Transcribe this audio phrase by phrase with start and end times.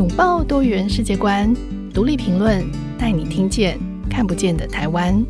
[0.00, 1.54] 拥抱多元世界观，
[1.92, 2.64] 独立评论，
[2.98, 5.22] 带你听见看不见的台湾。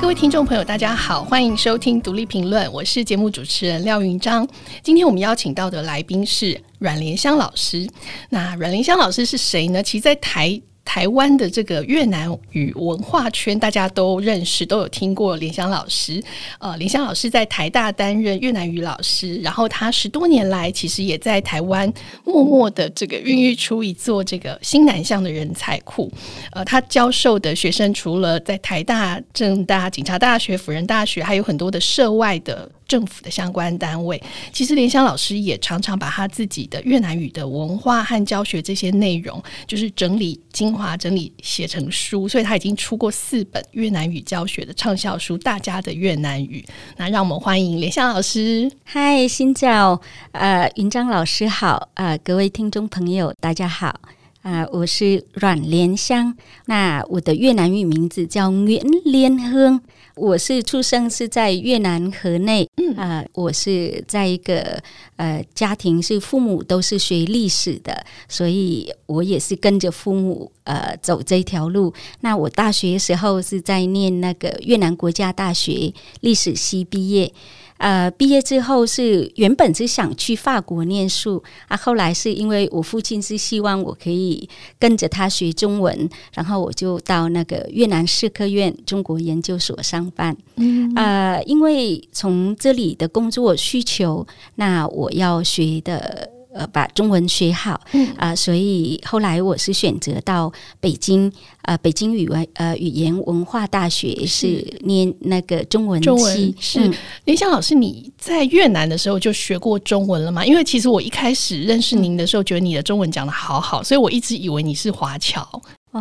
[0.00, 4.44] 各位听众朋友，大家好，欢迎收听独立评论，我是节目主持人廖云章。
[4.82, 7.88] 今天我们邀请到的来宾是阮莲香老师。
[8.30, 9.80] 那阮莲香老师是谁呢？
[9.80, 16.22] 其实，在台台湾的这个越南语文化圈，大家都认识，都有听过林香老师。
[16.60, 21.92] 呃，林香老师在台大担任越南语老师，然后他十多年来其实也在台湾
[22.24, 26.10] 默默的这个孕育出一座这个新南向的人才库。
[26.52, 32.70] 呃，他教授的学生除了在台大、政大、警察大学、辅仁大学，还有很多的涉外的。
[32.88, 46.64] 政府的相关单位，其实莲香老师也常常把他自己的越南语的文化和教学这些内容，就是整理精华，整理写成书，所以他已经出过四本越南语教学的畅销书《大家的越南语》。
[46.96, 48.70] 那让我们欢迎莲香老师。
[48.84, 50.00] 嗨，新教，
[50.32, 54.00] 呃，云章老师好，呃，各位听众朋友大家好，
[54.46, 56.32] 啊、呃，我是阮莲香，
[56.66, 59.80] 那我的越南语名字叫 nguyễn 连亨。
[60.14, 64.80] 我是出生是在越南河内，啊、嗯呃，我是在一个
[65.16, 71.92] 呃家庭是父母都是学历史的，所以我也是跟着父母呃走这条路。
[72.20, 77.32] 那我大学时候是在念那个越南国家大学历史系毕业。
[77.78, 90.36] 呃，毕业之后是原本是想去法国念书啊，后来是因为我父亲是希望我可以跟着他学中文，然后我就到那个越南社科院中国研究所上班。
[90.56, 96.35] 嗯，呃，因为从这里的工作需求，那我要学的。
[96.56, 101.30] 呃，把中文学好啊，嗯呃，所以后来我是选择到北京，
[101.62, 106.04] 呃，北京语文呃语言文化大学是念那个中文系。
[106.04, 106.90] 中文是
[107.24, 110.44] 林香老师，你在越南的时候就学过中文了吗？
[110.44, 115.46] 因为其实我一开始认识您的时候，觉得你的中文讲的好好，所以我一直以为你是华侨。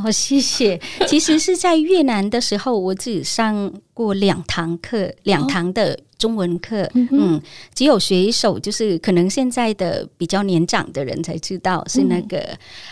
[0.04, 0.80] 哦，谢谢。
[1.08, 6.00] 其实是在越南的时候，我只上过两堂课，两堂的。
[6.18, 7.40] 中文课，嗯，
[7.74, 12.40] 只有学一首，就是可能现在的比较年长的人才知道，是那个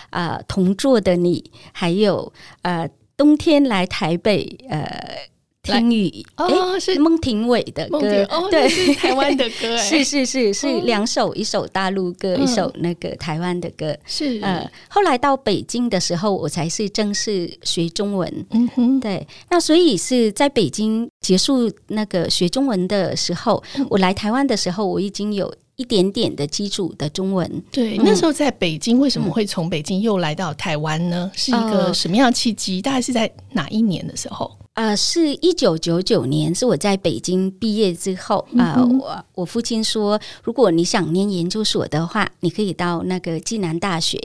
[0.10, 1.42] 啊、嗯呃，同桌的你，
[1.72, 2.32] 还有
[2.64, 5.32] 呃，冬天来台北，呃。
[5.64, 7.98] 听雨哦，是孟庭苇的歌，
[8.30, 14.42] 哦，对，是台湾的歌， 是是是是两首，哦，一首大陆歌，嗯，一首那个台湾的歌，是。
[14.42, 31.32] 呃，后来到北京的时候，我才是正式学中文，嗯哼，对，那所以是在北京结束那个学中文的时候，嗯，我来台湾的时候，我已经有一点点的基础的中文，对，那时候在北京，为什么会从北京又来到台湾呢？
[31.34, 32.82] 是一个什么样的契机？
[32.82, 34.52] 大概是在哪一年的时候？
[34.74, 44.18] 啊、呃，是一九九九年，是我在北京毕业之后啊、呃，我我父亲说，如果你想念研究所的话，你可以到那个暨南大学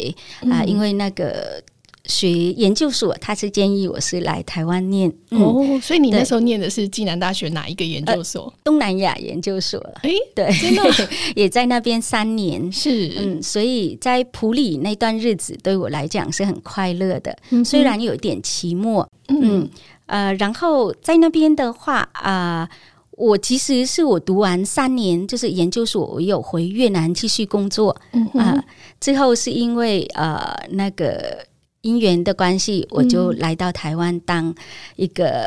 [0.50, 1.62] 啊、呃，因为那个
[2.06, 8.44] 学研究所，他是建议我是来台湾念、嗯、哦，所以你那时候念的是暨南大学哪一个研究所？
[8.44, 9.78] 呃、东南亚研究所。
[10.02, 19.40] 哎，对，真的也在那边三年，是嗯，所以在普里那段日子对我来讲是很快乐的、嗯，虽然有一点期末，嗯。
[19.42, 19.70] 嗯
[20.06, 22.68] 呃，然后在那边的话，啊、呃，
[23.10, 28.64] 我其实是我读完三年就是研究所，我有回越南继续工作，啊、嗯呃，
[28.98, 31.44] 之后是因为呃那个
[31.82, 34.54] 姻缘的关系，我就来到台湾当
[34.96, 35.44] 一个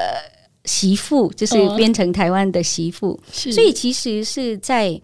[0.66, 5.02] 媳妇，嗯、就是变成台湾的媳妇，所以其实是在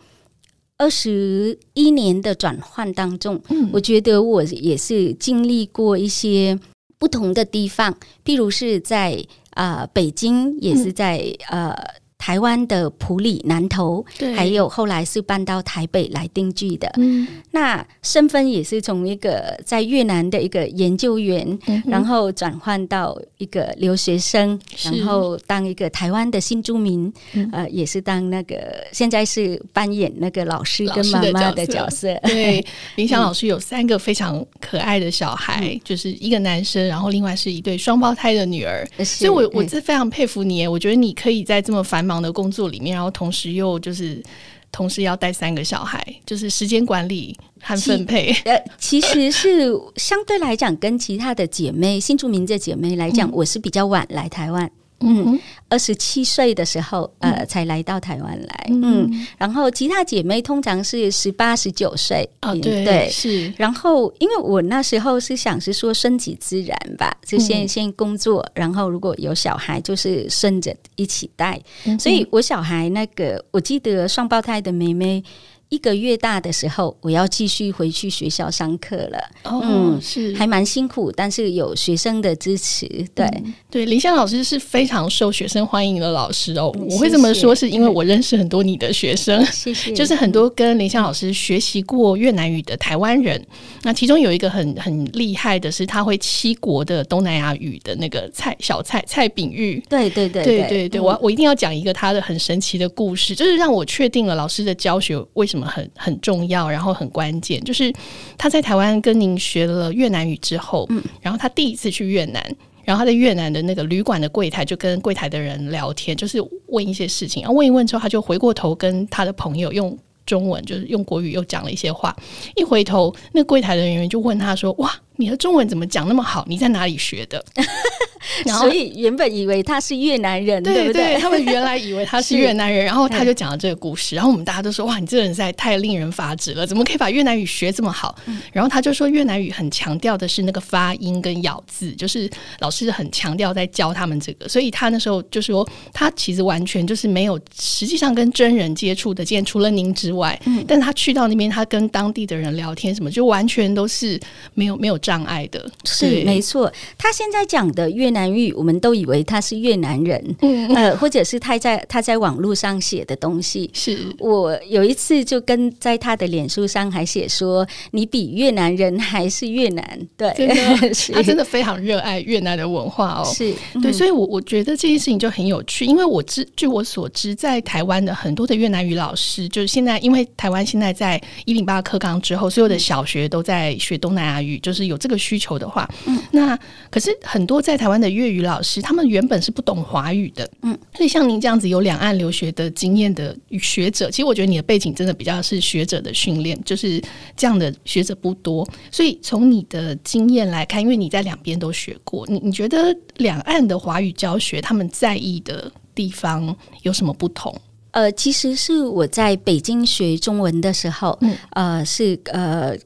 [0.77, 6.59] 二十一年的转换当中、嗯，我觉得我也是经历过一些
[6.97, 9.25] 不同的地方，譬如是在。
[9.57, 11.17] 啊、呃，北京也是在、
[11.49, 12.06] 嗯、呃。
[12.17, 14.05] 台湾的普里、南投，
[14.35, 16.91] 还有后来是搬到台北来定居的。
[16.97, 27.11] 嗯、那身份也是从一个在越南的一个研究员，嗯、然后转换到一个留学生，然后当一个台湾的新住民。
[27.51, 32.13] 呃，也是当那个现在是扮演那个老师跟妈妈的角色。
[32.13, 32.65] 角色对，
[32.95, 38.87] 林翔老师有三个非常可爱的小孩，嗯、就是一个男生，然后另外是一对双胞胎的女儿。
[39.05, 44.23] 所以我我是非常佩服你，我觉得你可以在这么繁忙的工作里面，然后同时又就是
[44.71, 48.31] 同时要带三个小孩，就是时间管理和分配。
[48.45, 54.71] 呃，其实是相对来讲，跟其他的姐妹新住民的姐妹来讲，嗯，我是比较晚来台湾。
[54.99, 55.39] 嗯，
[55.69, 58.67] 二十七岁的时候，呃，才来到台湾来。
[58.69, 62.27] 嗯，然后其他姐妹通常是十八、十九岁。
[62.41, 63.53] 哦，对对是。
[63.57, 71.61] 然后，因为我那时候是想是说顺其自然吧，就先先工作，然后如果有小孩，就是顺着一起带。
[71.99, 75.23] 所以我小孩那个，我记得双胞胎的妹妹。
[75.69, 79.17] 一个月大的时候，我要继续回去学校上课了。
[79.43, 82.87] 哦，嗯，是还蛮辛苦，但是有学生的支持。
[83.13, 86.73] 对、嗯、对，林香老师是非常受学生欢迎的老师哦。
[86.89, 89.91] 我会这么说，是因为我认识很多你的学生， 谢谢。
[89.91, 93.45] 就是很多跟林香老师学习过越南语的台湾人。
[93.83, 99.83] 那其中有一个很很厉害的是，他会七国的东南亚语的那个蔡小蔡蔡炳玉。
[99.89, 105.56] 对对对对对对，我我一定要讲一个他的很神奇的故事，就是让我确定了老师的教学为什么。
[105.57, 107.91] 什么很很重要，然后很关键，就是
[108.37, 116.37] 他在台湾跟您学了越南语之后，嗯，然后他第一次去越南，然后他在越南的那个旅馆的柜台就跟柜台的人聊天，就是
[116.67, 122.15] 问一些事情，然后问一问之后，他就回过头跟他的朋友用中文，就是用国语又讲了一些话，
[122.55, 126.45] 一回头，那柜台的人员就问他说：“哇。”你的中文怎么讲那么好？
[126.47, 127.43] 你在哪里学的？
[128.45, 131.17] 然后所以原本以为他是越南人，对，对不对？
[131.19, 134.15] 他们原来以为他是 越南人，然后他就讲了这个故事。
[134.15, 138.15] 然后我们大家都说：“哇，你这个人实在太令人发指了，怎么可以把越南语学这么好？”
[138.53, 142.29] 然后他就说：“越南语很强调的是那个发音跟咬字，就是
[142.59, 144.47] 老师很强调在教他们这个。
[144.47, 154.19] 所以他那时候就说，他其实完全就是没有实际上跟真人接触的见，除了您之外，嗯但是他去到那边，他跟当地的人聊天什么，就完全都是
[154.53, 154.97] 没有没有。
[154.97, 163.69] 障碍的是没错，他现在讲的越南语，我们都以为他是越南人，嗯、呃，或者是他在他在网络上写的东西。
[163.73, 163.97] 是。
[164.19, 170.93] 我有一次就跟在他的脸书上还写说，你比越南人还是越南，对，真的？
[170.93, 171.11] 是。
[171.13, 184.97] 他真的非常热爱越南的文化哦，是对，所以我我觉得这件事情就很有趣，因为我知据我所知，在台湾的很多的越南语老师，就是现在因为台湾现在在一零八课纲之后，所有的小学都在学东南亚语，就是有。
[184.97, 186.57] 这个需求的话，嗯，那
[186.89, 197.01] 可是很多在台湾的粤语老师，他们原本是不懂华语的，嗯，所以像您这样子有两岸留学的经验的学者，其实我觉得你的背景真的比较是学者的训练，就是
[197.35, 198.67] 这样的学者不多。
[198.91, 207.55] 所以从你的经验来看，因为你在两边都学过，你你觉得两岸的华语教学他们在意的地方有什么不同？
[207.91, 212.77] 呃，其实是我在北京学中文的时候，嗯，呃，是呃。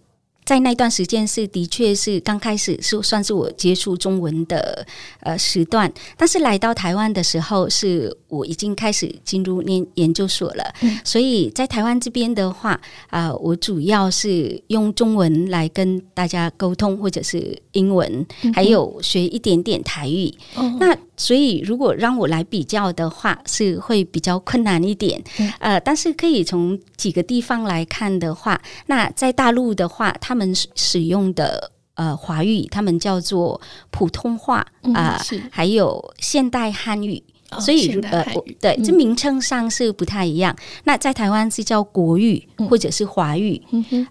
[0.43, 4.85] 在那段时间是的确是刚开始是算是我接触中文的
[5.21, 12.71] 呃时段，但是来到台湾的时候是我已经开始进入念研究所了，嗯、所以在台湾这边的话
[13.09, 20.33] 啊、呃，我主要是用中文来跟大家沟通，或者是英文，嗯、还有学一点点台语。
[20.57, 25.23] 嗯、那所以如果让我来比较的话，是会比较困难一点。
[25.37, 34.65] 嗯、呃，但是可以从几个地方来看的话，那在大陆的话，他们使用的呃华语，他们叫做普通话
[34.95, 38.25] 啊，呃嗯、还有现代汉语，哦、所以呃，
[38.59, 40.51] 对，这名称上是不太一样。
[40.57, 43.61] 嗯、那在台湾是叫国语或者是华语，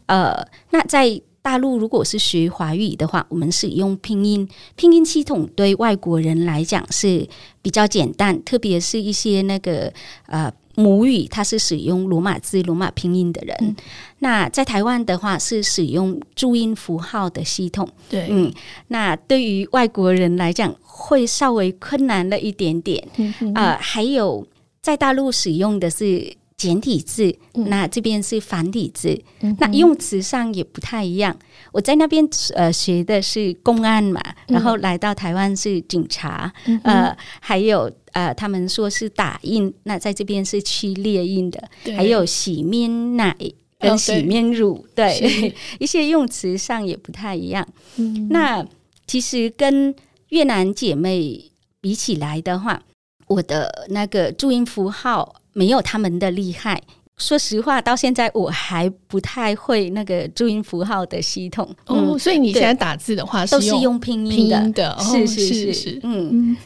[0.07, 7.29] 呃，那在大陆如果是学华语的话，我们使用拼音，拼音系统对外国人来讲是
[7.63, 9.93] 比较简单，特别是一些那个
[10.27, 10.53] 呃。
[10.77, 13.55] 母语，它是使用罗马字、罗马拼音的人。
[13.61, 13.77] 嗯、
[14.21, 17.87] 那在台湾的话，是使用注音符号的系统。
[18.09, 18.51] 对，嗯，
[18.87, 23.07] 那对于外国人来讲，会稍微困难了一点点。
[23.55, 24.47] 呃，还有
[24.81, 31.35] 在大陆使用的是简体字，嗯、那这边是繁体字，嗯、那用词上也不太一样。
[31.73, 32.23] 我在那边
[32.55, 37.91] 呃学的是公安嘛，嗯、然后来到台湾是警察，嗯、呃，还有。
[38.13, 41.95] 呃，他们说是打印，那在这边是去列印的，对。
[41.95, 43.37] 还有洗面奶
[43.79, 47.65] 跟洗面乳，哦、对，对 一些用词上也不太一样。
[47.99, 48.67] 嗯、那
[49.07, 49.95] 其实跟
[50.31, 52.83] 越南姐妹比起来的话，
[53.29, 56.83] 我的那个注音符号没有他们的厉害。
[57.17, 61.69] 说实话，到现在我还不太会那个注音符号的系统。
[61.87, 66.57] 哦，所以你现在打字的话是都是用拼音的，音的是是是，是嗯。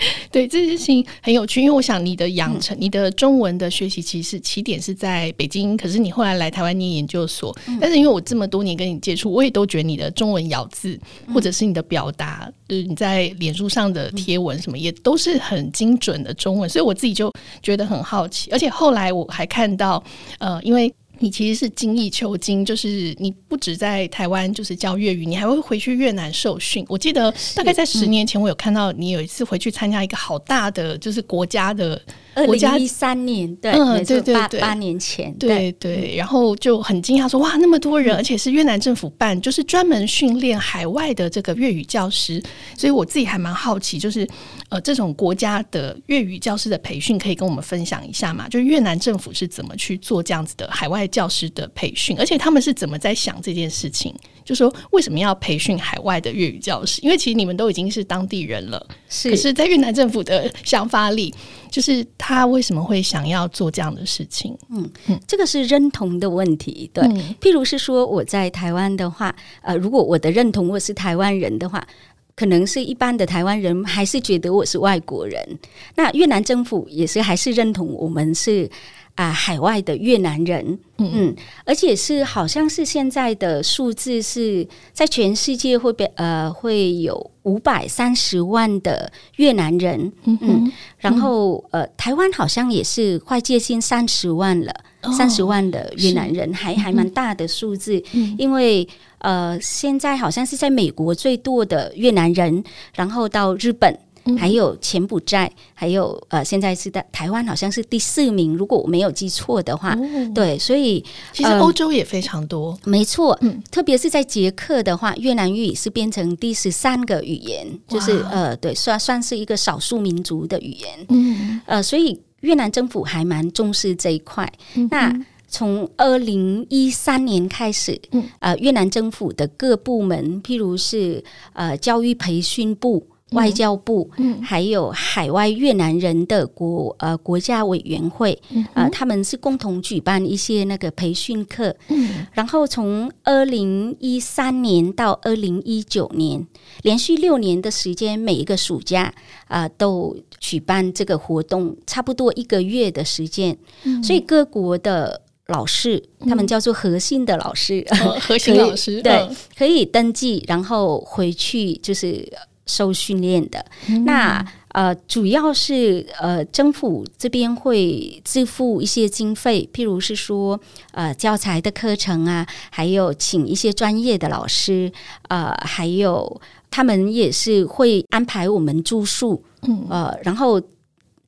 [0.32, 7.56] 对，这件事情很有趣，因为我想你的养成，嗯、你的中文的学习其实起点是在北京，可是你后来来台湾念研究所。
[7.68, 18.50] 嗯、但是因为我这么多年跟你接触，我也都觉得你的中文咬字，嗯、或者是你的表达，就是你在脸书上的贴文什么，也都是很精准的中文，所以我自己就觉得很好奇。
[18.50, 20.02] 而且后来我还看到，
[20.38, 20.92] 呃，因为。
[21.20, 26.84] 你其实是精益求精，就是你不止在台湾就是教粤语，你还会回去越南受训。
[26.88, 32.00] 我记得大概在十年前，我有看到你有一次回去参加一个好大的就是国家的。
[32.32, 42.40] 二零一三年，对，嗯，对对对，八年前，对对，然后就很惊讶说，哇，那么多人，而且是越南政府办，就是专门训练海外的这个粤语教师，
[42.78, 44.26] 所以我自己还蛮好奇，就是
[44.68, 48.48] 呃，这种国家的粤语教师的培训，可以跟我们分享一下嘛？
[48.48, 54.14] 就越南政府是怎么去做这样子的海外教师的培训，而且他们是怎么在想这件事情？
[54.42, 57.00] 就说为什么要培训海外的粤语教师？
[57.02, 61.34] 因为其实你们都已经是当地人了，是，可是在越南政府的想法里。
[61.70, 64.58] 就是他为什么会想要做这样的事情？
[64.70, 66.90] 嗯嗯，这个是认同的问题。
[66.92, 71.86] 对，嗯、譬如是说我在台湾的话，呃，如果我的认同我是台湾人的话，
[72.34, 75.58] 可能是一般的台湾人还是觉得我是外国人。
[75.94, 78.68] 那越南政府也是还是认同我们是。
[79.16, 81.36] 啊，海外的越南人，嗯嗯，
[81.66, 94.72] 而且是好像是现在的数字是在全世界会被呃会有五百三十万的越南人，嗯嗯，然后呃台湾好像也是快接近三十万了，
[95.16, 98.34] 三十万的越南人还还蛮大的数字，嗯。
[98.38, 98.88] 因为
[99.18, 102.64] 呃现在好像是在美国最多的越南人，
[102.94, 103.98] 然后到日本。
[104.38, 109.94] 还有柬埔寨，还有呃，现在是在台湾，好像是第四名，如果我没有记错的话。
[109.94, 113.36] 哦、对，所以其实欧洲也非常多，呃、没错。
[113.40, 121.06] 嗯，特别是在捷克的话，越南语是变成第十三个语言，就是呃，对，算算是一个少数民族的语言。
[121.08, 124.50] 嗯，呃，所以越南政府还蛮重视这一块。
[124.74, 131.24] 嗯、那从二零一三年开始，嗯，呃，越南政府的各部门，譬如是
[131.54, 133.06] 呃教育培训部。
[133.32, 146.44] 外交部，嗯，还有海外越南人的国呃国家委员会，嗯、呃，他们是共同举办一些那个培训课，嗯，然后从二零一三年到二零一九年，
[146.82, 149.14] 连续六年的时间，每一个暑假
[149.46, 162.28] 啊、呃、都举办这个活动，差不多一个月的时间，嗯、所以各国的老师，他们叫做核心的老师，嗯、核心老师对，可以登记，然后回去就是。
[162.70, 170.58] 受训练的，嗯、那呃，主要是呃，政府这边会支付一些经费，譬如是说
[170.92, 174.92] 呃，教材的课程啊，还有请一些专业的老师，
[175.28, 180.62] 呃，还有他们也是会安排我们住宿，嗯、呃，然后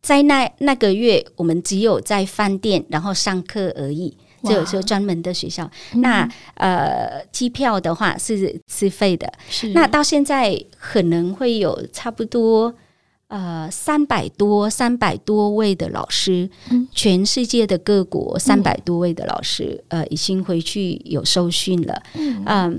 [0.00, 4.16] 在那那个月，我们只有在饭店然后上课而已。
[4.44, 9.32] 就有时候专门的学校，嗯、那呃，机票的话是自费的。
[9.48, 12.74] 是，那到现在可能会有差不多
[13.28, 22.02] 呃三百多、三百多位的老师，嗯、全世界的各国三百多位的老师，嗯、呃，已经回去有受训了。
[22.14, 22.74] 嗯，呃、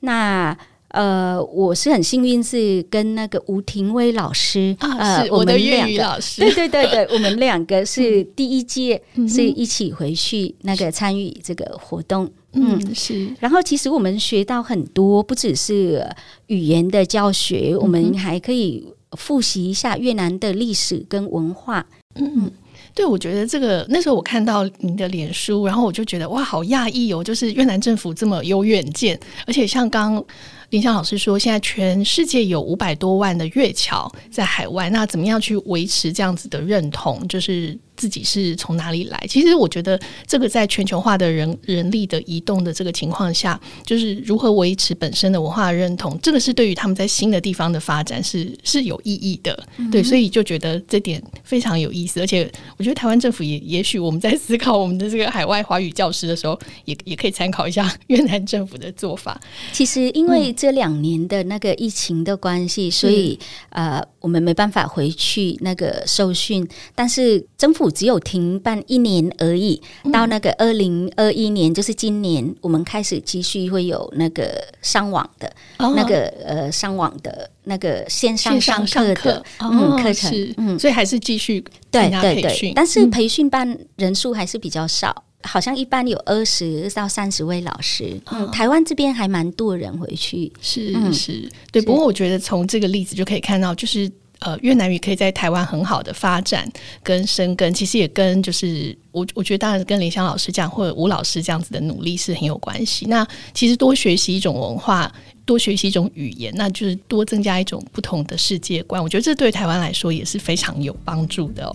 [0.00, 0.56] 那。
[0.98, 13.32] 呃，我是很幸运，是跟那个吴廷威老师啊，呃、是我的粤语老师，对对对对，我们两个 是第一届，是一起回去那个参与这个活动，嗯，嗯是。
[13.38, 16.04] 然后其实我们学到很多，不只是
[16.48, 21.86] 语言的教学，我们还可以复习一下越南的历史跟文化，
[22.16, 22.50] 嗯嗯。
[22.94, 27.22] 对，我觉得这个那时候我看到你的脸书，然后我就觉得哇，好讶异哦！
[27.22, 30.24] 就是越南政府这么有远见，而且像刚
[30.70, 37.26] 林香老师说，现在全世界有五百多万的粤侨在海外，那怎么样去维持这样子的认同？
[37.28, 37.78] 就是。
[37.98, 39.22] 自己是从哪里来？
[39.28, 49.66] 其实我觉得这个在全球化的人人力的移动的这个情况下，就是如何维持本身的文化认同，这个是对于他们在新的地方的发展是是有意义的。
[49.78, 52.20] 嗯、对，所以就觉得这点非常有意思。
[52.20, 59.40] 而且我觉得台湾政府也也许我们在思考我们的这个海外华语教师的时候，也也可以参考一下 越南政府的做法。
[59.72, 63.38] 其实因为这两年的那个疫情的关系，嗯、所以
[63.70, 67.88] 呃，我们没办法回去那个受训，但是政府。
[67.98, 69.82] 只有停办一年而已，
[70.12, 91.80] 到那个二零二一年，就是今年，我们开始继续会有那个上网的，哦、那个呃上网的那个线上上课的嗯课程，嗯，所以还是继续对对对，但是培训班人数还是比较少，嗯、好像一般有二十到三十位老师，嗯，哦、台湾这边还蛮多人回去，是是，对。
[91.82, 94.10] 不过我觉得从这个例子就可以看到，就是。
[94.40, 96.70] 呃越南语可以在台湾很好的发展
[97.02, 103.04] 跟生根，其实也跟就是我我觉得当然跟林湘老师这样或者吴老师这样子的努力是很有关系。
[103.06, 105.12] 那其实多学习一种文化，
[105.48, 109.02] 多学习一种语言，那就是多增加一种不同的世界观。
[109.02, 111.74] 我觉得这对台湾来说也是非常有帮助的。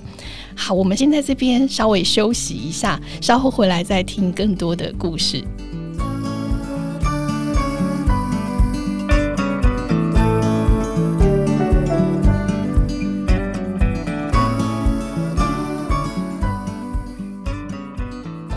[0.55, 5.43] 好，我们先在这边稍微休息一下，稍后回来再听更多的故事。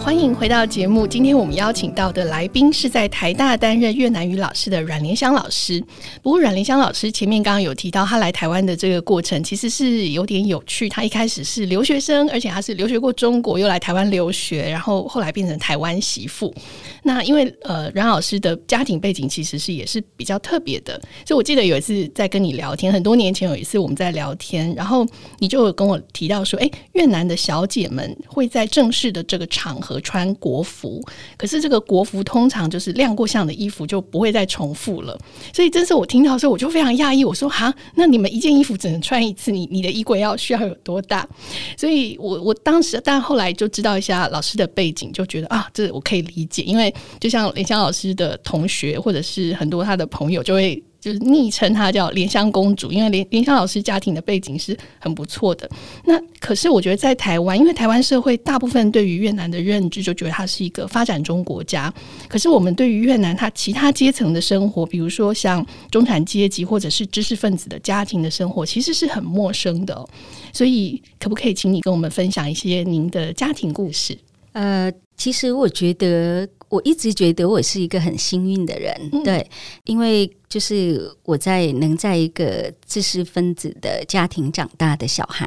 [0.07, 1.05] 欢迎回到节目。
[1.05, 5.83] 今天我们邀请到的来宾是在台大担任越南语老师的阮莲香老师。
[6.23, 10.89] 不过，阮莲香老师前面刚刚有提到，他来台湾的这个过程其实是有点有趣。
[10.89, 16.55] 他一开始是留学生，而且他是留学过中国，又来台湾留学，然后后来变成台湾媳妇。
[17.03, 20.95] 那因为呃，阮老师的家庭背景其实是也是比较特别的。
[21.27, 25.05] 所以我记得有一次在跟你聊天，很多年前有一次我们在聊天，然后
[25.41, 29.96] 你就跟我提到说，哎，越南的小姐们会在正式的这个场合。
[30.01, 31.03] 穿国服，
[31.37, 35.19] 可是这个国服通常就是亮过相的衣服就不会再重复了，
[35.53, 41.29] 所以真是我听到的时候我就非常讶异，我说哈，那你们一件衣服只能穿一次，你你的衣柜要需要有多大？
[41.77, 50.83] 所以我我当时，但后来就知道一下老师的背景，就觉得啊，这我可以理解，因为就像林香老师的同学或者是很多他的朋友就会。
[51.07, 55.71] 就是昵称她叫莲香公主，因为莲莲香老师家庭的背景是很不错的。
[56.05, 61.95] 那可是我觉得在台湾，因为台湾社会大部分对于越南的认知就觉得它是一个发展中国家。
[62.27, 70.05] 可是我们对于越南它其他阶层的生活，比如说像中产阶级或者是知识分子的家庭的生活，其实是很陌生的。
[70.53, 74.19] 所以可不可以请你跟我们分享一些您的家庭故事？
[74.55, 76.49] 呃，其实我觉得。
[76.69, 79.49] 我一直觉得我是一个很幸运的人，嗯、对，
[79.85, 85.47] 因为就是我在能在一个知识分子的家庭长大的小孩。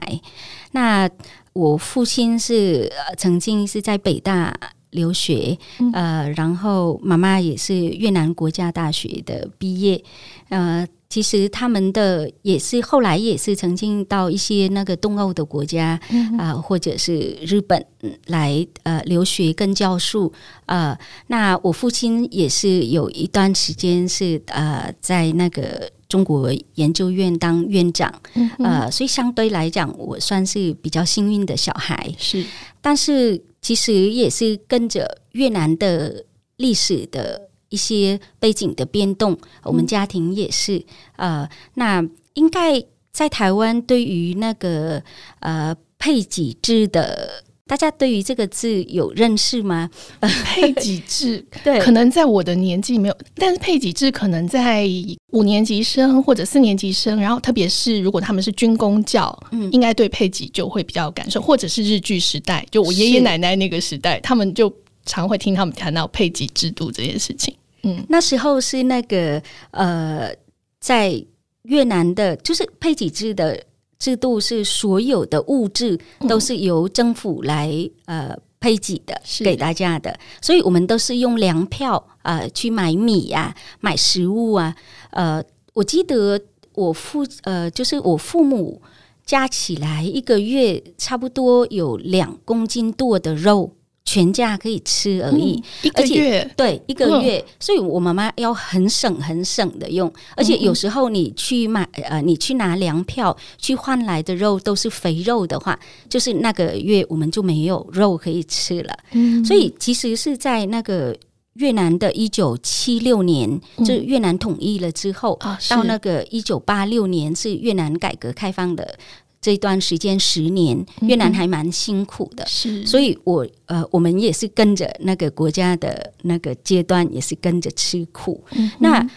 [0.72, 1.10] 那
[1.54, 4.58] 我父亲是曾经是在北大
[4.92, 10.04] 留学，嗯、呃，然后妈妈也是越南国家大学的毕业，
[10.50, 10.88] 呃。
[11.10, 17.84] 其实他们的也是后来也是曾经到一些那个东欧的国家啊、嗯呃，或者是日本
[18.28, 20.32] 来呃留学跟教书
[20.68, 32.14] 呃，那我父亲也是有一段时间是呃在那个中国研究院当院长，嗯、呃，所以相对来讲我算是比较幸运的小孩。
[32.20, 32.46] 是，
[32.82, 36.24] 但是其实也是跟着越南的
[36.58, 37.49] 历史的。
[37.70, 40.78] 一些背景的变动，我们家庭也是、
[41.18, 45.02] 嗯、呃，那应该在台湾对于那个
[45.40, 49.90] 呃配给制的，大家对于这个字有认识吗？
[50.20, 54.88] 配给制 对，可能在我的年纪没有，但是配给制可能在
[55.32, 64.74] 五年级生或者四年级生，然后特别是如果他们是军工教，嗯，应该对配给就会比较有感受，或者是日剧时代，就我爷爷奶奶那个时代，他们就。
[65.06, 67.52] 常会听他们谈到配给制度这件事情。
[67.84, 70.34] 嗯，那时候是那个呃，
[70.80, 71.26] 在
[71.64, 73.64] 越南的，就是配给制的
[73.98, 77.70] 制度是所有的物质都是由政府来
[78.06, 84.76] 呃配给的，是给大家的，所以我们都是用粮票呃去买米呀、啊、买食物啊。
[85.12, 86.40] 呃，我记得
[86.74, 88.82] 我父呃，就是我父母
[89.26, 93.76] 加起来一个月差不多有两公斤多的肉。
[94.10, 96.52] 全家可以吃而已，嗯、一个月。
[96.58, 108.98] 对一个月，嗯、所以我妈妈要很省很省的用，而且有时候你去买呃，你去拿粮票去换来的肉都是肥肉的话，就是那个月我们就没有肉可以吃了。
[109.12, 111.16] 嗯，所以其实是在那个
[111.54, 118.98] 越南的一九七六年，嗯、就越南统一了之后，啊、到那个一九八六年是越南改革开放的。
[119.42, 128.44] 这段时间十年，越南还蛮辛苦的，是，所以我呃，我们也是跟着那个国家的那个阶段，也是跟着吃苦。
[128.52, 129.10] 嗯、那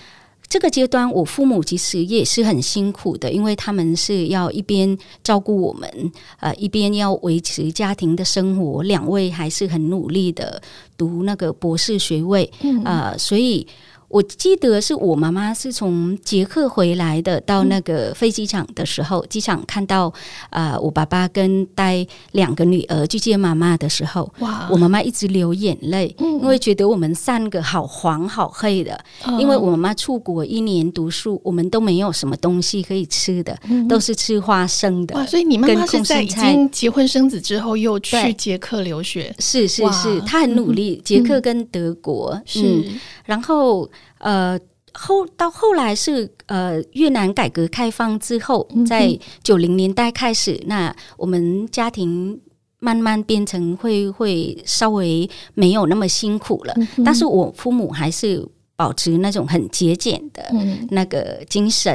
[0.48, 10.62] 这个阶段，我父母其实也是很辛苦的，因为他们是要一边照顾我们，呃，一边要维持家庭的生活，两位还是很努力的
[10.96, 13.66] 读那个博士学位，嗯、呃，所以。
[14.12, 20.12] 我记得是我妈妈是从捷克回来的，到那个飞机场的时候，嗯、机场看到
[20.50, 35.14] 啊、呃，我爸爸跟带两个女儿去接妈妈的时候，哇，我妈妈一直流眼泪，嗯、因为觉得我们三个好黄好黑的，嗯、因为我妈妈出国一年读书，我们都没有什么东西可以吃的，嗯、都是吃花生的。
[35.16, 39.34] 哇，所以你妈妈是在已经结婚生子之后又去捷克留学？
[39.38, 42.84] 是是是，她很努力，捷克跟德国、嗯、是。
[43.24, 43.88] 然后，
[44.18, 44.58] 呃，
[44.92, 52.40] 后到后来是呃越南改革开放之后，在九零年代开始，嗯、那我们家庭
[52.78, 58.48] 慢慢变成会会稍微没有那么辛苦了，嗯、但是我父母还是。
[58.82, 60.42] 保持那种很节俭的
[60.90, 61.92] 那个精神。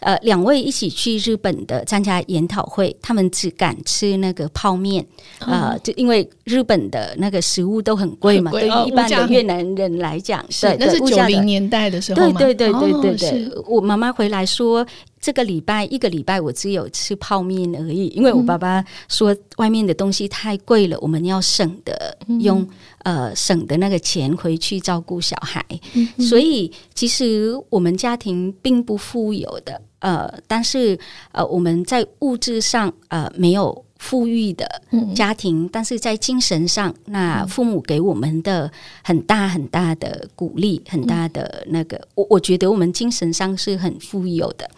[0.00, 5.06] 嗯、呃，两位一起去日本的参加研讨会，他们只敢吃那个泡面。
[5.38, 12.40] 啊、就因为日本的那个食物都很贵嘛，对于一般的越南人来讲，对，那是九零年代的时候吗？
[12.40, 14.84] 对对对对对我妈妈回来说。
[15.24, 22.68] 这个礼拜一个礼拜我只有吃泡面而已，因为我爸爸说外面的东西太贵了，我们要省的用
[23.04, 25.64] 呃省的那个钱回去照顾小孩，
[26.18, 30.98] 所以其实我们家庭并不富有的，呃，但是
[31.32, 33.82] 呃我们在物质上呃没有。
[34.04, 34.82] 富裕的
[35.16, 38.70] 家庭，嗯、但是在精神上，那父母给我们的
[39.02, 44.70] 很大很大的鼓励，很大的那个，我我觉得我们精神上是很富有的。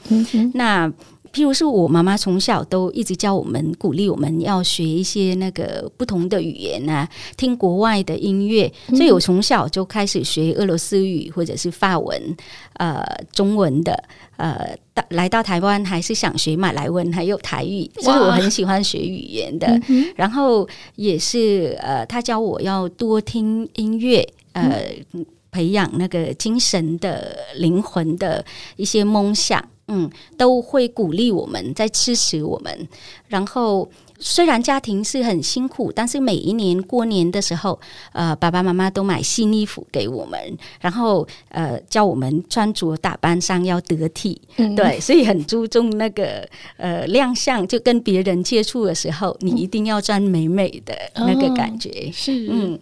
[0.54, 0.90] 那
[1.36, 12.36] 譬如说我妈妈从小都一直教我们，鼓励我们要学一些那个不同的语言啊，听国外的音乐，所以我从小就开始学俄罗斯语或者是法文，
[12.78, 14.02] 呃，中文的。
[14.38, 19.66] 呃，到来到台湾还是想学马来文，还有台语，哇所以我很喜欢学语言的。
[19.88, 28.44] 嗯、然后也是呃，他教我要多听音乐，呃，嗯、培养那个精神的灵魂的
[28.76, 32.88] 一些梦想，嗯，都会鼓励我们，在支持我们，
[33.28, 33.88] 然后。
[34.18, 37.78] 虽然家庭是很辛苦，但是每一年过年的时候，
[38.12, 40.40] 呃，爸爸妈妈都买新衣服给我们，
[40.80, 52.48] 然后呃，叫我们穿着打扮上要得体，嗯、对，所以很注重那个呃亮相，就跟别人接触的时候，你一定要穿美美的那个感觉，哦、是。
[52.50, 52.80] 嗯。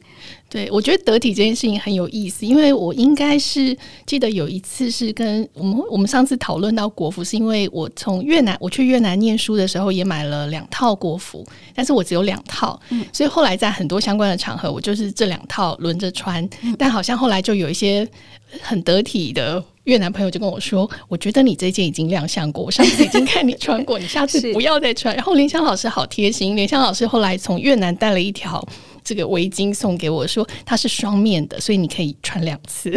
[0.54, 18.08] 对，我觉得得体这件事情很有意思，因为我应该是记得有一次是跟我们我们上次讨论到国服，是因为我从越南我去越南念书的时候也买了两套国服，但是我只有两套，嗯、所以后来在很多相关的场合，我就是这两套轮着穿，嗯、但好像后来就有一些
[18.60, 25.12] 很得体的越南朋友就跟我说，我觉得你这件已经亮相过，我上次已经看你穿过，你下次 不要再穿。
[25.16, 28.64] 然后林香老师好贴心，林香老师后来从越南带了一条。
[29.04, 32.92] 这个围巾送给我说它是双面的，所以你可以穿两次，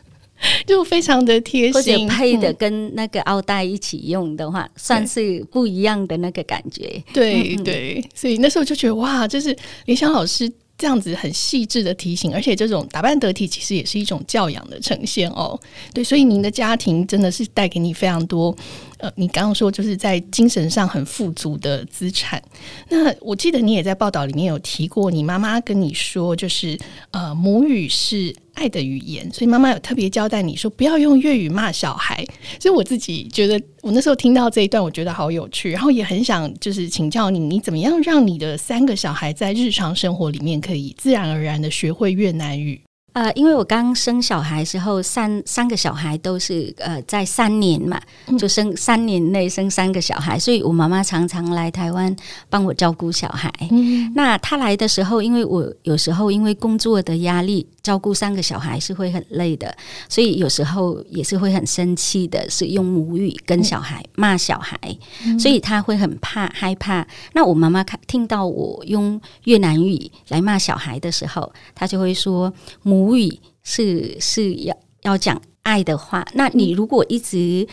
[0.66, 1.74] 就非常的贴心。
[1.74, 7.02] 或者配的跟那个奥黛一起用的话，嗯、算是不一样的那个感觉。
[7.12, 15.58] 对对，所以那时候就觉得哇，就是林香老师这样子很细致的提醒，而且这种打扮得体其实也是一种教养的呈现哦。
[15.94, 18.56] 对，所以您的家庭真的是带给你非常多。
[19.02, 22.40] 呃，你刚刚说就是在精神上很富足的资产。
[22.88, 26.78] 那我记得你也在报道里面有提过，你妈妈跟你说，就是
[27.10, 32.24] 呃，母语是爱的语言，所以妈妈有特别交代你说不要用粤语骂小孩。
[32.60, 42.80] 所以我自己觉得，我那时候听到这一段，我觉得好有趣，然后也很想就是请教你，你怎么样让你的三个小孩在日常生活里面可以自然而然的学会越南语？
[43.12, 48.00] 呃，因为我刚生小孩时候，三三个小孩都是呃在三年嘛，
[48.38, 52.14] 就生三年内生三个小孩，所以我妈妈常常来台湾
[52.48, 53.52] 帮我照顾小孩。
[53.70, 59.76] 嗯、那她来的时候，因为我有时候因为工作的压力，照顾三个小孩是会很累的，
[60.08, 64.78] 所以有时候也是会很生气的，是用母语跟小孩骂小孩，
[65.26, 67.06] 嗯、所以她会很怕害怕。
[67.34, 72.50] 那我妈妈看听到我用越南语来骂小孩的时候，她就会说
[72.82, 73.01] 母。
[73.02, 77.66] 母语是是要要讲爱的话，那你如果一直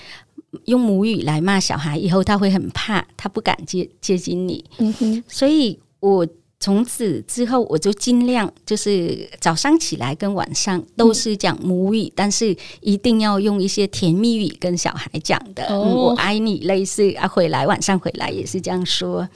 [0.65, 4.65] 用母语来骂小孩，以后他会很怕，他不敢接接近你。
[4.79, 6.27] 嗯哼，所以我
[6.59, 15.79] 从此之后，我就尽量就是早上起来跟晚上都是讲母语，嗯、但是一定要用一些甜蜜语跟小孩讲的。
[15.79, 19.27] 我爱你，类似啊，回来晚上回来也是这样说。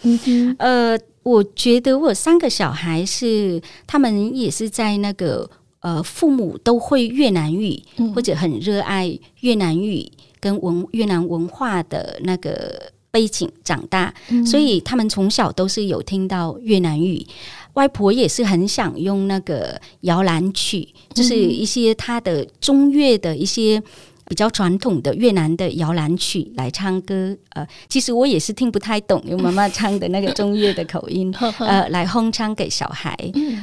[0.57, 5.49] 呃，我觉得我三个小孩是他们也是在那个。
[5.83, 7.77] 呃，父母都会越南语，
[8.15, 17.27] 或者很热爱越南语跟文越南文化的那个背景长大，嗯、所以他们从小都是有听到越南语。
[17.73, 23.83] 外婆也是很想用那个摇篮曲，就是一些他的中越的一些。
[24.27, 33.17] 比较传统的越南的摇篮曲来唱歌，呃，其实我也是听不太懂，用妈妈唱的那个中越的口音， 呃，来哼唱给小孩，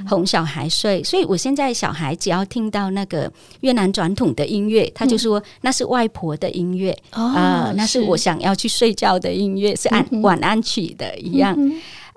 [0.09, 1.03] 哄小孩睡。
[1.03, 11.57] 所以我现在小孩只要听到那个越南传统的音乐，他就说那是外婆的音乐啊，呃，那是我想要去睡觉的音乐，是安晚安曲的一样。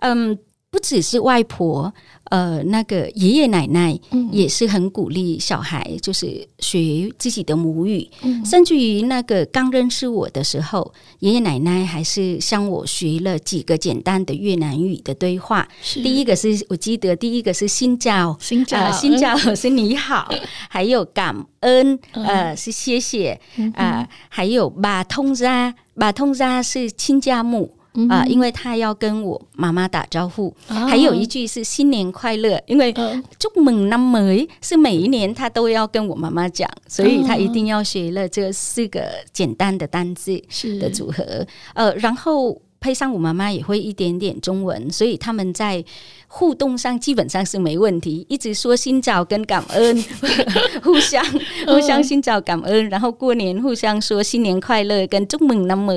[0.02, 0.38] 嗯，
[0.74, 1.94] 不只是外婆。
[2.30, 3.96] 呃，那个爷爷奶奶
[4.32, 15.68] 也是很鼓励小孩，就是学自己的母语，嗯、甚至于那个刚认识我的时候，爷爷奶奶还是向我学了几个简单的越南语的对话。
[15.94, 20.34] 第一个是我记得，第一个是新教，新教，新教是你好，
[20.70, 23.40] 还有感恩，呃，是谢谢，
[23.76, 27.78] 啊、呃，还有马通扎，马通扎是亲家母。
[28.10, 32.94] 啊、呃，因为他要跟我妈妈打招呼，哦、还有一句是新年快乐，因为
[33.38, 34.20] 祝猛那么
[34.62, 40.42] 是每一年他都要跟我妈妈讲，所以他一定要学了这四个简单的单字
[40.80, 42.60] 的组合，呃，然后。
[42.84, 45.82] 配上我妈妈也会一点点中文，所以他们在
[46.28, 50.04] 互动上基本上是没问题，一直说新早跟感恩，
[50.84, 51.24] 互相
[51.66, 55.94] 互相新早感恩，然后过年互相说新年快乐跟祝梦那么。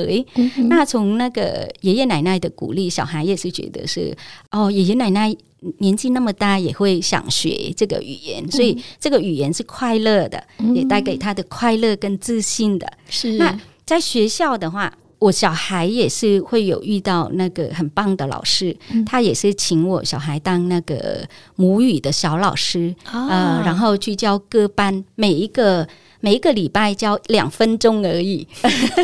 [0.68, 4.16] 那从那个爷爷奶奶的鼓励，小孩也是觉得是
[4.52, 5.34] 哦，爷爷奶奶
[5.78, 10.40] 年纪那么大也会想学这个语言，所以这个语言是快乐的，
[10.72, 12.86] 也带给他的快乐跟自信的。
[13.08, 14.96] 是那在学校的话。
[15.18, 25.88] 我小孩也是会有遇到那个很棒的老师，嗯、他也是请我小孩当那个母语的小老师啊、呃，然后去教歌班，每一个
[26.20, 28.46] 每一个礼拜教两分钟而已，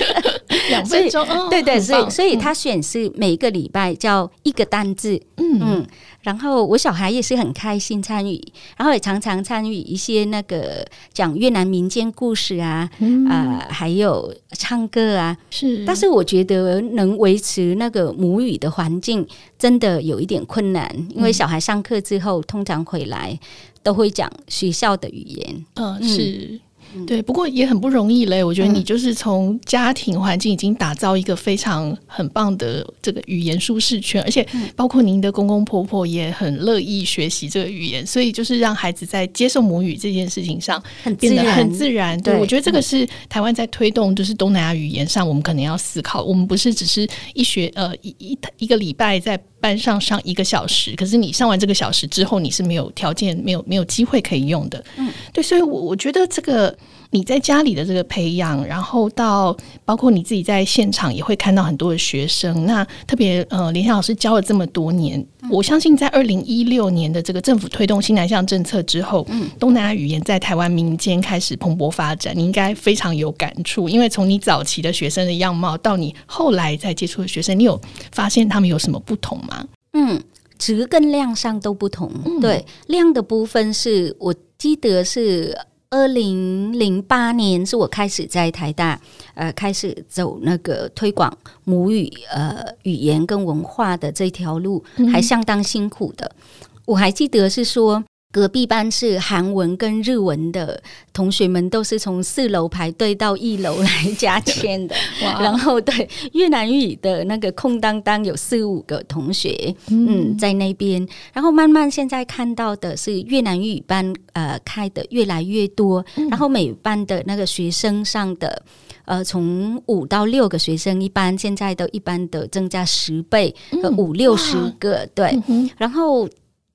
[0.68, 5.58] 两分钟，哦、对对，所以所以他选是每一个礼拜教一个单字，嗯。
[5.62, 5.86] 嗯
[6.22, 8.40] 然后我小孩也是很开心参与，
[8.76, 15.36] 然后也常常参与一些那个讲越南民间故事啊，嗯、呃，还有唱歌啊。
[15.50, 19.26] 是，但是我觉得能维持那个母语的环境
[19.58, 23.38] 真的有一点困难，因为小孩上课之后通常回来
[23.82, 25.66] 都会讲学校的语言。
[25.74, 26.60] 嗯，嗯是。
[27.06, 28.44] 对，不过也很不容易嘞。
[28.44, 40.82] 我觉得你就是从家庭环境已经打造一个非常很棒的这个语言舒适圈，而且包括您的公公婆婆也很乐意学习这个语言，所以就是让孩子在接受母语这件事情上
[41.18, 42.20] 变得很自然。
[42.20, 54.84] 对，我觉得这个是台湾在推动就是东南亚语言上，我们可能要思考，我们不是只是一学呃一一一个礼拜在班上上一个小时，可是你上完这个小时之后，你是没有条件、没有没有机会可以用的。
[54.96, 56.76] 嗯，对，所以，我我觉得这个。
[57.14, 62.64] 你在家里的这个培养，然后到包括你自己在现场也会看到很多的学生。
[62.64, 73.90] 那特别呃，连香老师教了这么多年，我相信在二零一六年的这个政府推动新南向政策之后，嗯，东南亚语言在台湾民间开始蓬勃发展，你应该非常有感触。
[73.90, 77.78] 因为从你早期的学生的样貌到你后来在接触的学生，你有
[78.12, 79.66] 发现他们有什么不同吗？
[79.92, 80.18] 嗯，
[80.56, 82.10] 质跟量上都不同。
[82.24, 85.54] 嗯、对，量的部分是我记得是。
[85.92, 88.98] 二零零八年是我开始在台大，
[89.34, 91.30] 呃，开始走那个推广
[91.64, 96.24] 母语呃语言跟文化的这条路，还相当辛苦的。
[96.34, 98.02] 嗯、我还记得是说。
[98.32, 104.96] 隔壁班是韩文跟日文的同学们，都是从四楼排队到一楼来加签的。
[105.22, 111.06] 哇然后对越南语的那个空当当有四五个同学，嗯，嗯，在那边。
[111.34, 118.62] 然后慢慢现在看到的是越南语班呃开的越来越多，嗯、然后每班的那个学生上的
[119.04, 126.26] 呃从五到六个学生一班，现在都一般的增加十倍，嗯、五六十个对，嗯、然后。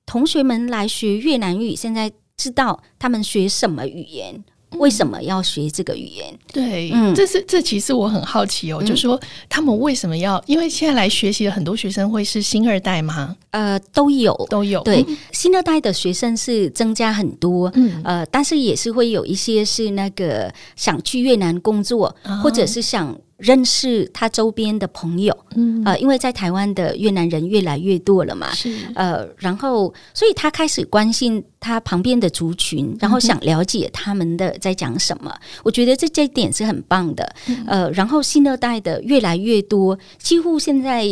[0.07, 4.33] 同学们来学越南语，现在知道他们学什么语言，
[4.71, 6.33] 嗯、为什么要学这个语言？
[6.51, 10.41] 对，嗯，这是这其实我很好奇哦，嗯、就是说他们为什么要？
[10.47, 13.35] 因为现在来学习的很多学生会是新二代吗？
[13.51, 14.81] 呃，都有，都有。
[14.83, 23.15] 对，嗯、新二代的学生是增加很多，嗯，呃，但是也是会有一些是那个想去越南工作，哦、或者是想。
[23.37, 35.31] 认识他周边的朋友，嗯，呃，因为在台湾的越南人越来越多了嘛，是，呃，然后，所以他开始关心他旁边的族群，然后想了解他们的在讲什么。
[35.31, 41.03] 嗯、我觉得这这一点是很棒的，嗯、呃，然后新二代的越来越多，几乎现在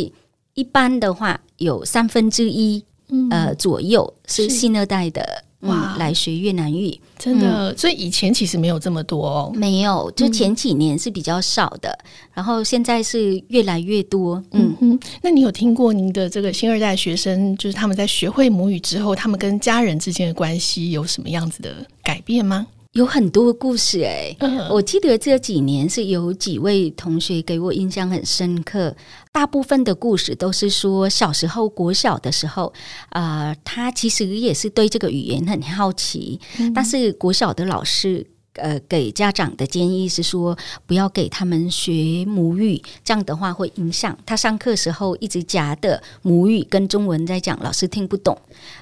[0.54, 4.48] 一般的话有三分之一，嗯、呃，左右是。
[4.48, 5.44] 新二代的。
[5.66, 14.42] 哇、嗯，来学越南语，真的，嗯、所以以前其实没有这么多哦，没有，就前几年是比较少的，嗯、然后现在是越来越多。
[14.52, 22.66] 嗯哼，那你有听过您的这个新二代学生，就是他们在学会母语之后，他们跟家人之间的关系有什么样子的改变吗？
[22.96, 28.96] 有很多故事哎、欸，嗯、我记得这几年是有几位同学给我印象很深刻。
[29.30, 32.72] 大部分的故事都是说小时候国小的时候，
[33.10, 38.26] 呃，他其实也是对这个语言很好奇，嗯、但是国小的老师
[38.56, 48.36] 呃，给家长的建议是说，不要给他们学母语，这样的话会影响他上课时候一直夹的母语跟中文在讲，老师听不懂。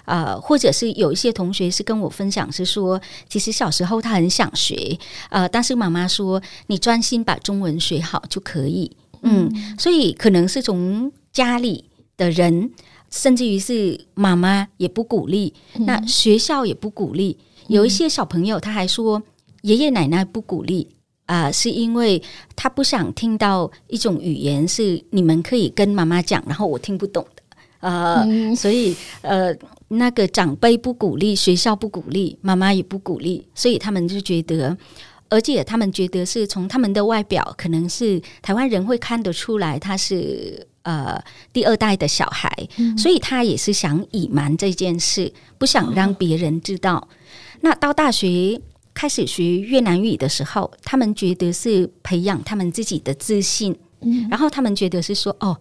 [0.05, 4.99] 呃，或者是有一些同学是跟我分享是说，其实小时候他很想学，
[5.31, 8.91] 呃，但是妈妈说你专心把中文学好就可以。
[9.23, 11.85] 嗯，所以可能是从家里
[12.17, 12.71] 的人，
[13.11, 17.37] 甚至于是妈妈也不鼓励，那学校也不鼓励，
[17.69, 19.23] 有一些小朋友他还说。
[19.65, 20.87] 爷爷奶奶不鼓励
[21.25, 22.23] 啊、呃，是因为
[22.55, 27.43] 他不想听到一种语言是你们可以跟妈妈讲，然后我听不懂的。
[27.81, 29.55] 呃，嗯、所以呃，
[29.89, 34.77] 那个长辈不鼓励，学校不鼓励，妈妈也不鼓励，所以他们就觉得，
[35.31, 41.19] 而且他们觉得是从他们的外表，可能是台湾人会看得出来他是呃
[41.55, 46.97] 第二代的小孩，嗯、所以他也是想隐瞒这件事，不想让别人知道。
[46.97, 47.09] 哦、
[47.63, 48.61] 那到大学。
[49.05, 55.55] 开始学越南语的时候，他们觉得是培养他们自己的自信，嗯、然后他们觉得是说哦，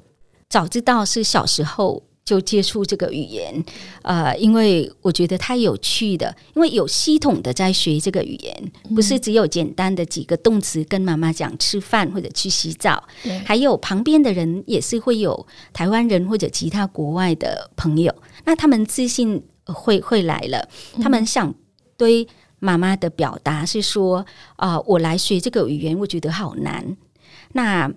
[0.47, 3.62] 早知道是小时候就接触这个语言，
[4.03, 13.38] 呃，因为我觉得太有趣的，因为有系统的在学这个语言，不是只有简单的几个动词跟妈妈讲吃饭或者去洗澡，对。
[13.39, 20.69] 还有旁边的人也是会有台湾人或者其他国外的朋友，那他们自信会会来了，
[21.01, 21.53] 他们想
[21.97, 22.25] 对。
[22.63, 26.95] 妈妈的表达是说：“啊、呃，我来学这个语言，我觉得好难。
[27.52, 27.91] 那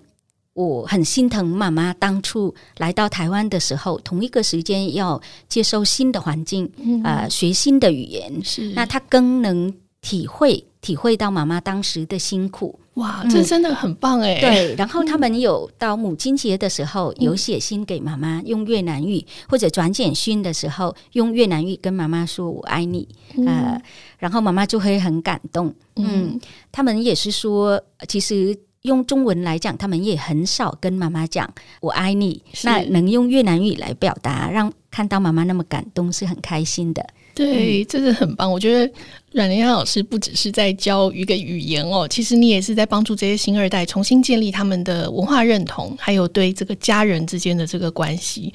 [0.51, 6.65] 我很心疼妈妈当初来到台湾的时候，同一个时间要接受新的环境，
[7.01, 8.73] 啊、呃，学新的语言，是。
[8.73, 14.41] 那她更能体会体会到妈妈当时的辛苦。”哇，这真的很棒哎、嗯！
[14.41, 23.07] 对，然后他们有到母亲节的时候，有写信给妈妈，用越南语，或者转简讯的时候，用越南语跟妈妈说“我爱你”
[23.45, 23.79] 呃，
[24.17, 25.71] 然后妈妈就会很感动。
[25.97, 26.39] 嗯，
[26.71, 31.47] 他们也是说，其实用中文来讲，他们也很少跟妈妈讲
[31.81, 37.07] “我爱你”，那能用越南语来表达，让看到妈妈那么感动，是很开心的。
[37.37, 38.51] 对，真的很棒。
[38.51, 38.91] 我觉得
[39.31, 48.51] 阮玲香老师不只是在教一个语言哦，其实你也是在帮助这些新二代重新建立他们的文化认同，还有对这个家人之间的这个关系。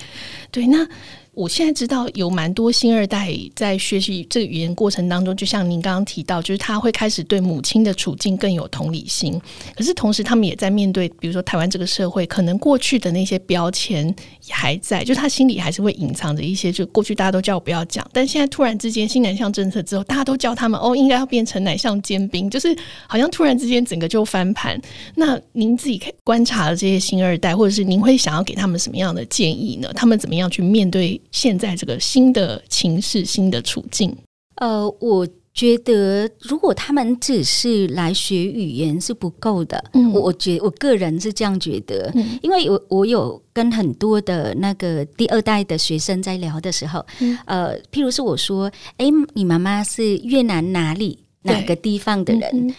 [0.51, 0.87] 对，那。
[1.35, 9.41] 我现在知道有蛮多新二代在学习这个语言过程当中，就像您刚刚提到，就是他会开始对母亲的处境更有同理心。
[9.75, 14.07] 可是同时，他们也在面对，比如说台湾这个社会，可能过去的那些标签
[14.47, 22.77] 也还在，就他心里还是会隐藏着一些，就过去大家都叫我不要讲，但现在突然之间新南向政策之后，大家都叫他们哦，应该要变成南向尖兵，就是
[23.09, 24.79] 好像突然之间整个就翻盘。
[25.15, 29.91] 那您自己观察了这些新二代，或者是您会想要给他们什么样的建议呢？
[29.95, 31.19] 他们怎么样去面对？
[31.33, 34.15] 现在这个新的情势、新的处境，
[34.57, 39.83] 呃，我觉得如果他们只是来学语言是不够的。
[39.93, 52.69] 嗯，我我觉我个人是这样觉得，嗯，因为我我有跟很多的那个第二代的学生在聊的时候，嗯，呃，譬如是我说，哎，你妈妈是越南哪里哪个地方的人？
[52.69, 52.75] 嗯，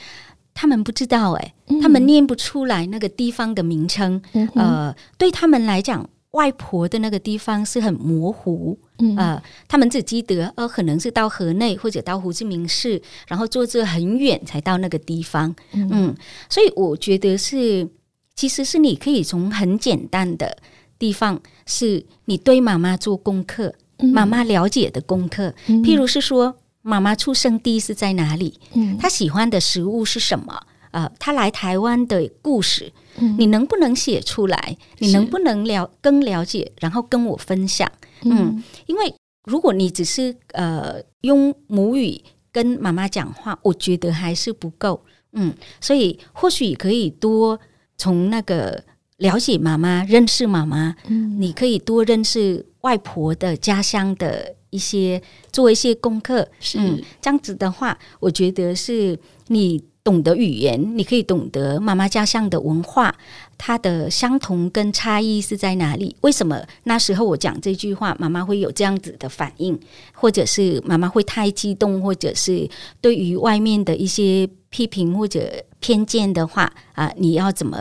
[0.53, 4.21] 他们不知道，哎，他们念不出来那个地方的名称。
[4.33, 6.07] 嗯，呃，对他们来讲。
[6.33, 16.15] 外婆的那个地方是很模糊，嗯、呃，他们只记得，呃，可能是到河内或者到胡志明市，然后坐车很远才到那个地方，嗯，嗯，
[16.49, 17.87] 所以我觉得是，
[18.35, 20.57] 其实是你可以从很简单的
[20.97, 32.91] 地方，是你对妈妈做功课，嗯、妈妈了解的功课，嗯、譬如是说，妈妈出生地是在哪里，嗯，她喜欢的食物是什么，呃，他来台湾的故事。
[33.37, 34.77] 你能不能写出来？
[34.99, 37.91] 你能不能了更了解，然后跟我分享？
[38.23, 39.13] 嗯，嗯，因为
[39.45, 42.19] 如果你只是呃用母语
[42.51, 45.03] 跟妈妈讲话，我觉得还是不够。
[45.33, 47.59] 嗯，所以或许可以多
[47.97, 48.83] 从那个
[49.17, 50.95] 了解妈妈、认识妈妈。
[51.07, 56.47] 嗯，你可以多认识外婆的家乡的一些，做一些功课。
[56.59, 59.83] 是，嗯，这样子的话，我觉得是你。
[60.03, 63.15] 懂得语言，你可以懂得妈妈家乡的文化，
[63.57, 66.13] 它的相同跟差异是在哪里？
[66.21, 69.79] 为什么那时候我讲这句话，妈妈会有这样子的反应，
[70.13, 77.79] 或者是妈妈会太激动，或者是对于外面的一些批评或者偏见的话啊，你要怎么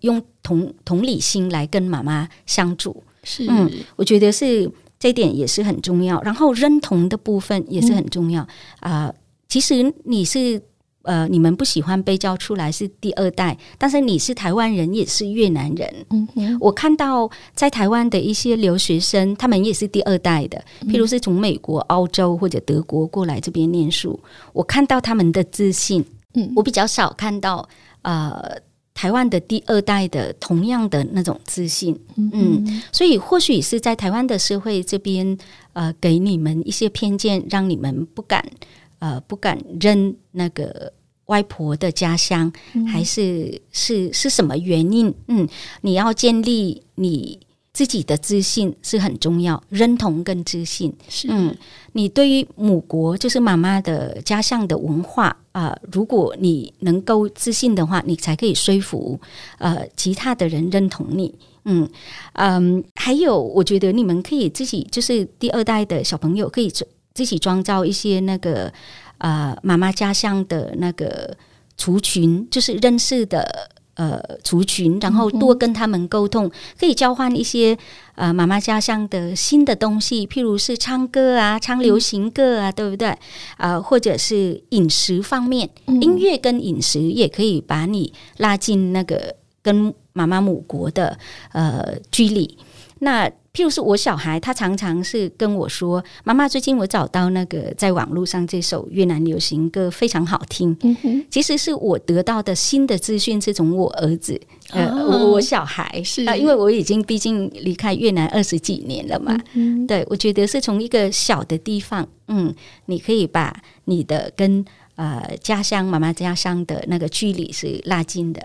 [0.00, 3.02] 用同同理心来跟妈妈相处？
[3.24, 6.18] 是，嗯，我觉得是这点也是很重要。
[6.22, 8.40] 然后认同的部分也是很重要
[8.80, 9.14] 啊，嗯。
[9.48, 10.62] 其实你是。
[11.08, 15.88] 呃，你们不喜欢被叫出来是第二代，但是你是台湾人，也是越南人。
[16.10, 24.20] 嗯哼，我看到在台湾的一些留学生，他们也是第二代的，譬如是从美国、澳洲或者德国过来这边念书。
[24.52, 27.66] 我看到他们的自信，嗯，我比较少看到
[28.02, 28.60] 呃。
[28.98, 35.38] 台湾的第二代的同样的那种自信，嗯，嗯，所以或许是在台湾的社会这边，
[35.72, 38.44] 呃，给你们一些偏见，让你们不敢，
[38.98, 40.92] 呃，不敢认那个
[41.28, 45.14] 外婆的家乡，嗯、还是是是什么原因？
[45.28, 45.48] 嗯，
[45.80, 47.40] 你要建立你。
[47.70, 50.92] 自己的自信是很重要，认同跟自信。
[51.08, 51.56] 是，嗯，
[51.92, 59.20] 你对于母国就是妈妈的家乡的文化啊、呃，如果你能够自信的话，你才可以说服
[59.58, 61.32] 呃其他的人认同你。
[61.66, 61.88] 嗯
[62.32, 66.68] 嗯，还有，我觉得你们可以自己就是第二代的小朋友可以
[67.14, 68.72] 自己创造一些那个
[69.18, 71.36] 呃妈妈家乡的那个
[71.76, 73.70] 族群，就是认识的。
[73.98, 76.48] 呃，族群，然后多跟他们沟通，
[76.78, 77.76] 可以交换一些
[78.14, 83.08] 呃妈妈家乡的新的东西，譬如是唱歌啊，唱流行歌啊，嗯、对不对？
[83.08, 83.18] 啊、
[83.72, 91.18] 呃，或者是饮食方面，嗯、音乐跟饮食也可以把你拉进那个跟妈妈母国的
[91.50, 92.56] 呃距离。
[93.00, 93.28] 那
[93.58, 100.76] 譬如是我小孩，他常常是跟我说：“妈妈，最近我找到那个在网络上这首越南流行歌非常好听。
[100.82, 104.40] 嗯哼”其实是我得到的新的资讯是从我儿子，
[104.70, 109.36] 呃，我我小孩是啊，因为我已经毕竟离开越南二十几年了嘛。
[109.54, 112.54] 嗯，对，我觉得是从一个小的地方，嗯，
[112.86, 118.40] 你可以把你的跟呃家乡妈妈家乡的那个距离是拉近的。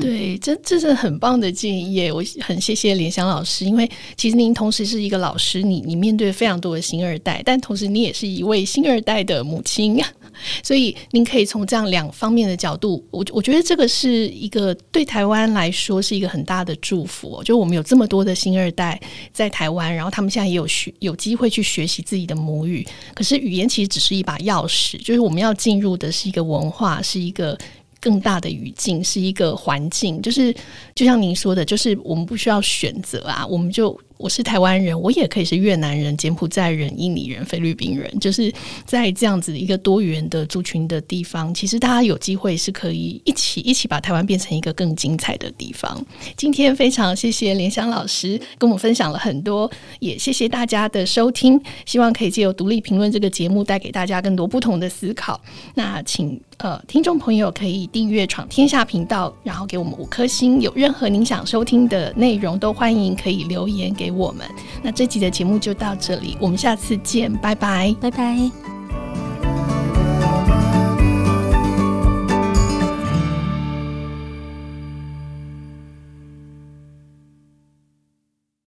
[0.00, 2.10] 对，这这是很棒的建议！
[2.10, 9.98] 我很谢谢联想老师，因为其实您同时是一个老师，你你面对非常多的新二代，但同时你也是一位新二代的母亲，
[10.62, 17.42] 所以您可以从这样两方面的角度，我我觉得这个是一个对台湾来说是一个很大的祝福。
[17.42, 19.00] 就我们有这么多的新二代
[19.32, 27.58] 在台湾，然后他们现在也有学有机会去学习自己的母语，可是语言其实只是一把钥匙，就是我们要进入的是一个文化，是一个。
[28.00, 30.54] 更大的语境是一个环境，就是
[30.94, 33.98] 就像您说的，就是我们不需要选择啊，我们就。
[34.18, 38.52] 我是台湾人，我也可以是越南人、柬埔寨人、印尼人、菲律宾人，就是
[38.84, 46.04] 在这样子一个多元的族群的地方，其实大家有机会是可以一起一起把台湾变成一个更精彩的地方。
[46.36, 49.70] 今天非常谢谢莲香老师跟我们分享了很多，
[50.00, 55.40] 也谢谢大家的收听，希望可以借由独立评论这个节目带给大家更多不同的思考。
[55.76, 60.60] 那请呃听众朋友可以订阅闯天下频道，然后给我们五颗星。
[60.60, 64.46] 有任何您想收听的内容，都欢迎可以留言给我们。
[64.82, 69.47] 那这集的节目就到这里，我们下次见，拜拜，拜拜。